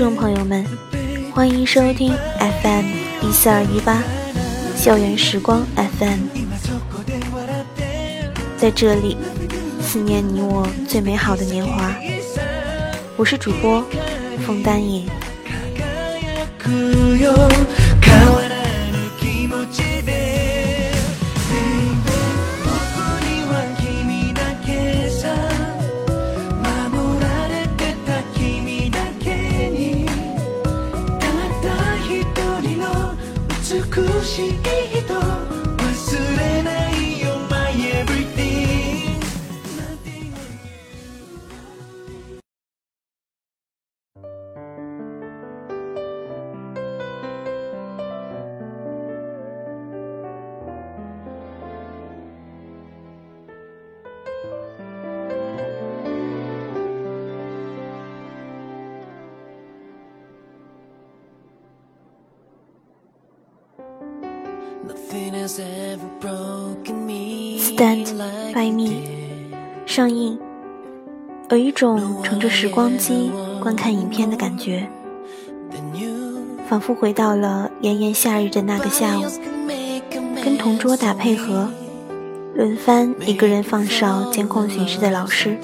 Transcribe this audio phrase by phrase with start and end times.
[0.00, 0.64] 听众朋友们，
[1.30, 2.10] 欢迎收听
[2.62, 2.86] FM
[3.20, 4.02] 一四二一八
[4.74, 6.20] 校园时光 FM，
[8.56, 9.18] 在这里
[9.82, 11.94] 思念你我最美好的年华。
[13.18, 13.84] 我是主播
[14.46, 15.04] 枫丹野。
[67.58, 68.08] Stand
[68.52, 68.90] by me，
[69.86, 70.36] 上映。
[71.50, 74.88] 有一种乘着时光机观看影片的感觉，
[76.68, 79.22] 仿佛回到了炎炎夏日的那个下午，
[80.42, 81.70] 跟同桌打配合，
[82.56, 85.56] 轮番一个人放哨监控巡视的老师，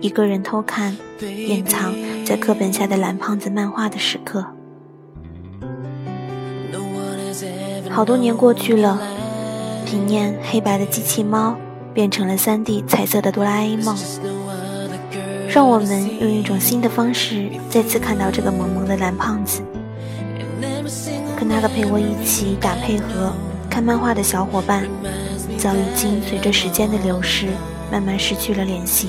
[0.00, 1.94] 一个人偷看掩藏
[2.24, 4.44] 在课本下的蓝胖子漫画的时刻。
[7.92, 8.98] 好多年过去了，
[9.84, 11.56] 体念黑白的机器猫
[11.92, 13.96] 变成了 3D 彩色的哆啦 A 梦，
[15.48, 19.60] 让我们用一种新的方式再次看到这个萌萌的蓝胖子。
[21.36, 23.32] 可那个陪我一起打配合
[23.68, 24.88] 看漫画的小伙伴，
[25.58, 27.48] 早已经随着时间的流逝
[27.90, 29.08] 慢慢失去了联系。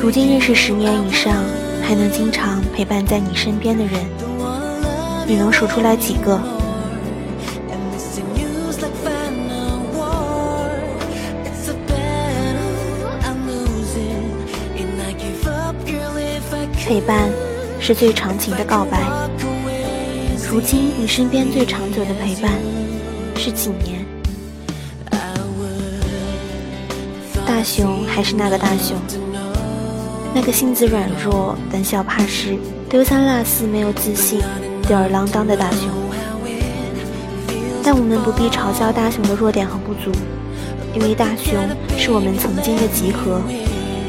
[0.00, 1.44] 如今认识十年以上。
[1.82, 3.92] 还能经常陪伴在你身边的人，
[5.26, 6.40] 你能数出来几个？
[16.84, 17.30] 陪伴
[17.80, 19.00] 是最长情的告白。
[20.50, 22.52] 如今你身边最长久的陪伴
[23.36, 24.04] 是几年？
[27.46, 28.98] 大熊还是那个大熊。
[30.34, 32.56] 那个性子软弱、胆小怕事、
[32.88, 34.40] 丢三落四、没有自信、
[34.88, 35.90] 吊儿郎当的大熊，
[37.84, 40.10] 但我们不必嘲笑大熊的弱点和不足，
[40.94, 41.54] 因为大熊
[41.98, 43.42] 是我们曾经的集合，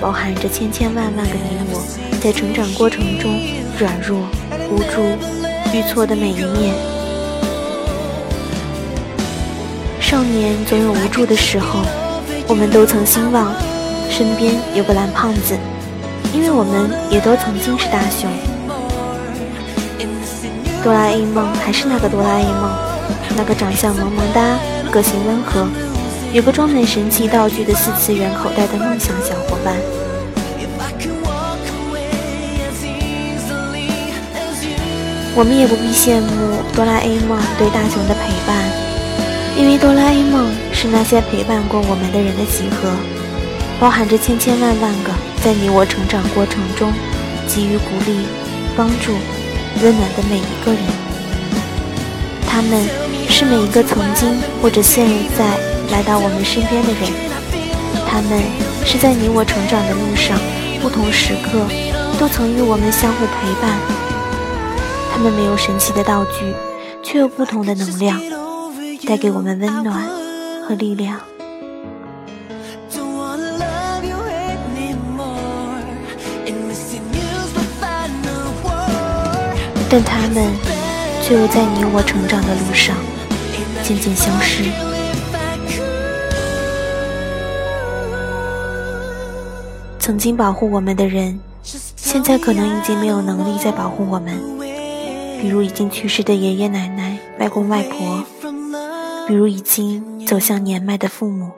[0.00, 1.82] 包含着千千万万个你我，
[2.22, 3.40] 在成长过程中
[3.76, 4.20] 软弱、
[4.70, 5.02] 无助、
[5.76, 6.74] 遇挫的每一面。
[10.00, 11.80] 少年总有无助的时候，
[12.46, 13.52] 我们都曾希望
[14.08, 15.58] 身边有个蓝胖子。
[16.34, 18.28] 因为我们也都曾经是大熊，
[20.82, 22.70] 哆啦 A 梦还是那个哆啦 A 梦，
[23.36, 24.58] 那个长相萌萌哒、
[24.90, 25.68] 个性温和、
[26.32, 29.76] 有个装满神奇道具的四次元口袋的梦想小伙伴。
[35.36, 38.58] 我们也不必羡慕哆啦 A 梦对大雄的陪伴，
[39.56, 42.90] 因为哆啦 A 梦是那些陪伴过我们的人的集合，
[43.78, 45.10] 包含着千千万万个。
[45.44, 46.90] 在你我成长过程中，
[47.46, 48.24] 给予鼓励、
[48.74, 49.12] 帮助、
[49.82, 50.82] 温暖的每一个人，
[52.48, 52.80] 他们
[53.28, 55.06] 是每一个曾经或者现
[55.36, 55.44] 在
[55.92, 57.12] 来到我们身边的人，
[58.08, 58.42] 他们
[58.86, 60.40] 是在你我成长的路上，
[60.80, 61.60] 不同时刻
[62.18, 63.78] 都曾与我们相互陪伴。
[65.12, 66.54] 他们没有神奇的道具，
[67.02, 68.18] 却有不同的能量，
[69.06, 70.08] 带给我们温暖
[70.66, 71.20] 和力量。
[79.88, 80.50] 但他们
[81.22, 82.96] 却又在你我成长的路上
[83.82, 84.64] 渐渐消失。
[89.98, 91.40] 曾经保护我们的人，
[91.96, 94.38] 现在可能已经没有能力再保护我们。
[95.40, 98.24] 比如已经去世的爷爷奶奶、外公外婆，
[99.28, 101.50] 比如已经走向年迈的父母。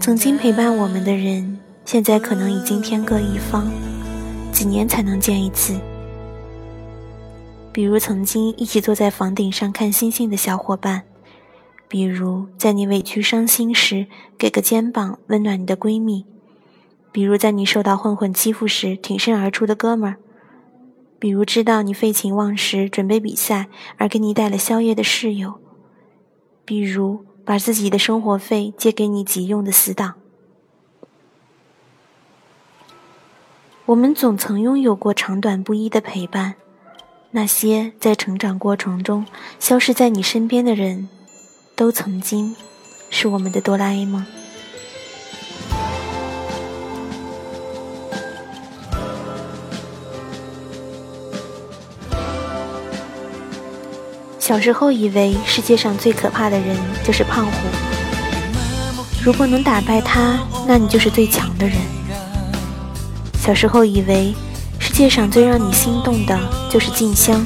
[0.00, 3.70] 曾经陪伴我们的人，现在可能已经天各一方，
[4.50, 5.74] 几年才能见一次。
[7.72, 11.04] 比如曾经一起坐在房顶上看星星的小伙伴，
[11.88, 14.06] 比如在你委屈伤心时
[14.36, 16.26] 给个肩膀温暖你的闺蜜，
[17.12, 20.16] 比如在你受到混混欺负时挺身而出的哥们儿，
[21.20, 25.60] 比如知道你废寝忘食准备比赛而给你带了宵夜的室友，
[26.64, 30.14] 比如把自己的生活费借给你急用的死党。
[33.86, 36.54] 我们总曾拥有过长短不一的陪伴，
[37.32, 39.24] 那些在成长过程中
[39.60, 41.08] 消失在你身边的人，
[41.76, 42.56] 都曾经
[43.08, 44.26] 是我们的哆啦 A 梦。
[54.40, 57.52] 小时候以为世界上最可怕的人就是胖虎，
[59.24, 61.76] 如果能打败他，那你就是最强的人。
[63.38, 64.34] 小时候以为
[65.00, 66.38] 世界上最让你心动的
[66.70, 67.42] 就是静香，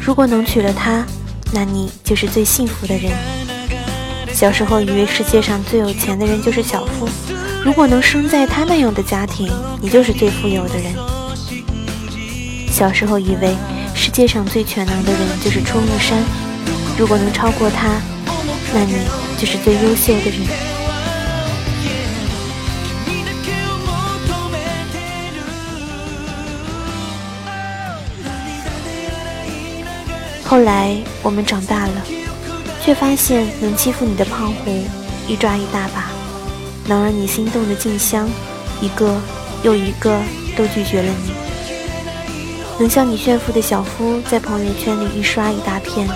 [0.00, 1.06] 如果能娶了她，
[1.52, 3.12] 那你就是最幸福的人。
[4.32, 7.08] 小时候以为世界上最有钱的人就是小夫，
[7.64, 9.48] 如果能生在他那样的家庭，
[9.80, 10.92] 你就是最富有的人。
[12.72, 13.56] 小时候以为。
[13.94, 16.18] 世界上最全能的人就是出木山，
[16.98, 18.00] 如果能超过他，
[18.74, 18.96] 那你
[19.38, 20.73] 就是最优秀的人。
[30.46, 32.04] 后来我们长大了，
[32.82, 34.84] 却发现能欺负你的胖虎
[35.26, 36.10] 一抓一大把，
[36.86, 38.28] 能让你心动的静香，
[38.80, 39.20] 一个
[39.62, 40.20] 又一个
[40.56, 41.32] 都拒绝了你。
[42.78, 46.06] 能向你炫富的小夫，在朋友圈里一刷一大片；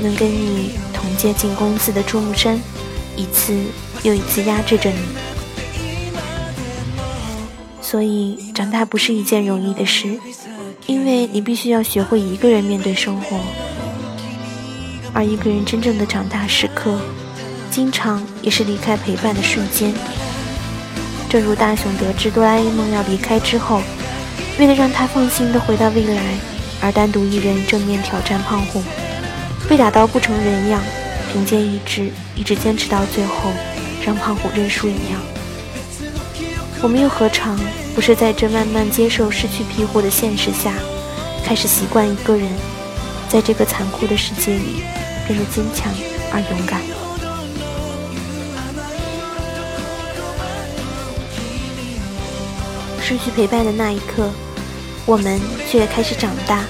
[0.00, 2.60] 能跟你同届进公司的朱木山，
[3.16, 3.54] 一次
[4.02, 4.98] 又一次压制着你。
[7.80, 10.18] 所以，长大不是一件容易的事，
[10.86, 13.38] 因为你必须要学会一个人面对生活。
[15.12, 17.00] 而一个人真正的长大时刻，
[17.70, 19.94] 经常也是离开陪伴的瞬间。
[21.28, 23.80] 正如大雄得知哆啦 A 梦要离开之后。
[24.56, 26.22] 为了让他放心的回到未来，
[26.80, 28.80] 而单独一人正面挑战胖虎，
[29.68, 30.80] 被打到不成人样，
[31.32, 33.50] 凭借意志一直坚持到最后，
[34.06, 35.20] 让胖虎认输一样。
[36.80, 37.58] 我们又何尝
[37.94, 40.74] 不是在这慢慢接受失去庇护的现实下，
[41.44, 42.50] 开始习惯一个人，
[43.28, 44.82] 在这个残酷的世界里
[45.26, 45.92] 变得坚强
[46.32, 46.80] 而勇敢。
[53.00, 54.30] 失去陪伴的那一刻，
[55.06, 55.40] 我们
[55.70, 56.64] 却开始长大。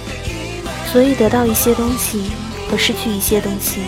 [0.92, 2.30] 所以，得到一些东西
[2.70, 3.80] 和失去一些东西，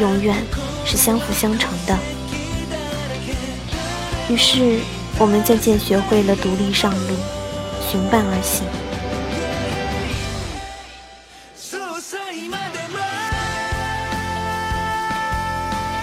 [0.00, 0.36] 永远
[0.84, 1.98] 是相辅相成的。
[4.28, 4.78] 于是，
[5.18, 7.14] 我们渐渐学会了独立上路，
[7.90, 8.64] 寻伴而行。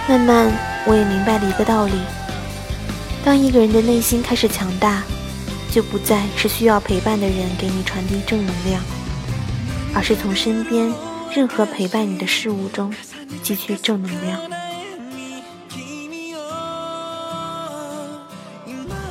[0.08, 0.52] 慢慢，
[0.86, 1.94] 我也明白了一个道理：
[3.24, 5.04] 当一个人的内心开始强大。
[5.72, 8.82] 就不再是需要陪伴的人给你传递正能量，
[9.94, 10.90] 而是从身边
[11.36, 12.94] 任何陪伴你的事物中
[13.44, 14.40] 汲取正能量。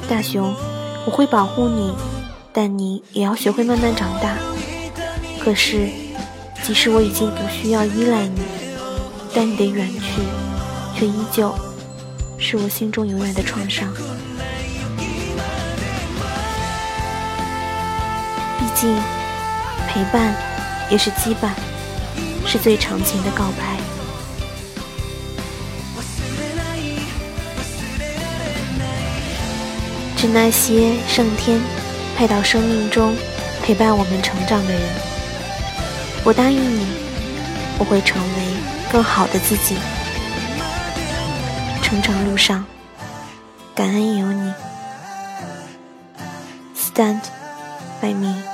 [0.09, 0.55] 大熊，
[1.07, 1.95] 我会保护你，
[2.53, 4.37] 但你也要学会慢慢长大。
[5.41, 5.89] 可是，
[6.63, 8.41] 即使我已经不需要依赖你，
[9.35, 10.23] 但你的远去，
[10.95, 11.55] 却依旧
[12.39, 13.93] 是我心中永远的创伤。
[18.59, 18.95] 毕竟
[19.89, 20.35] 陪伴
[20.91, 21.51] 也是羁绊，
[22.47, 23.94] 是最长情的告白。
[30.25, 31.61] 是那些上天
[32.17, 33.15] 派到生命中
[33.63, 34.81] 陪伴我们成长的人，
[36.25, 36.87] 我答应你，
[37.79, 38.39] 我会成为
[38.91, 39.77] 更好的自己。
[41.83, 42.65] 成长路上，
[43.75, 44.51] 感恩有你。
[46.75, 47.21] Stand
[48.01, 48.54] by me.